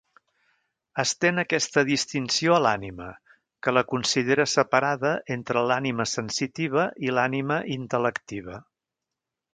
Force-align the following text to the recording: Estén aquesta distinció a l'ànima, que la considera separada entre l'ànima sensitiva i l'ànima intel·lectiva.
Estén 1.01 1.41
aquesta 1.41 1.83
distinció 1.89 2.55
a 2.55 2.61
l'ànima, 2.67 3.09
que 3.67 3.75
la 3.79 3.85
considera 3.93 4.47
separada 4.55 5.13
entre 5.39 5.65
l'ànima 5.73 6.09
sensitiva 6.15 6.91
i 7.09 7.17
l'ànima 7.19 7.63
intel·lectiva. 7.79 8.61